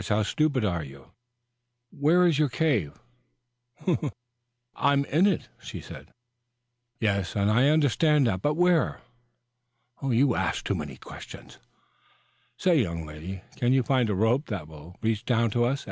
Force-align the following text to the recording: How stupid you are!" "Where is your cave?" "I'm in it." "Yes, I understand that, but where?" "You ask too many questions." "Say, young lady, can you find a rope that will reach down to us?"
How 0.09 0.23
stupid 0.23 0.63
you 0.63 1.03
are!" 1.03 1.11
"Where 1.91 2.25
is 2.25 2.39
your 2.39 2.49
cave?" 2.49 2.93
"I'm 4.75 5.05
in 5.05 5.27
it." 5.27 5.47
"Yes, 6.99 7.35
I 7.35 7.67
understand 7.67 8.25
that, 8.25 8.41
but 8.41 8.55
where?" 8.55 9.01
"You 10.01 10.33
ask 10.33 10.63
too 10.65 10.73
many 10.73 10.97
questions." 10.97 11.59
"Say, 12.57 12.81
young 12.81 13.05
lady, 13.05 13.43
can 13.57 13.73
you 13.73 13.83
find 13.83 14.09
a 14.09 14.15
rope 14.15 14.47
that 14.47 14.67
will 14.67 14.95
reach 15.03 15.23
down 15.23 15.51
to 15.51 15.65
us?" 15.65 15.79